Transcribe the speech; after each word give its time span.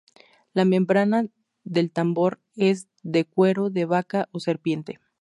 La 0.55 0.65
membrana 0.65 1.27
del 1.63 1.91
tambor 1.91 2.39
es 2.55 2.87
de 3.03 3.23
cuero 3.23 3.69
de 3.69 3.85
vaca 3.85 4.29
o 4.31 4.39
serpiente. 4.39 4.99